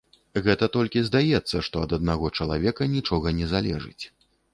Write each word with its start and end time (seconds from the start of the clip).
Гэта 0.45 0.67
толькі 0.75 1.03
здаецца, 1.09 1.57
што 1.67 1.83
ад 1.87 1.93
аднаго 1.97 2.31
чалавека 2.39 2.87
нічога 2.95 3.35
не 3.41 3.51
залежыць. 3.53 4.03